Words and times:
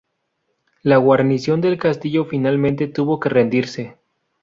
La 0.81 0.97
guarnición 0.97 1.61
del 1.61 1.77
castillo 1.77 2.25
finalmente 2.25 2.87
tuvo 2.87 3.19
que 3.19 3.29
rendirse. 3.29 3.97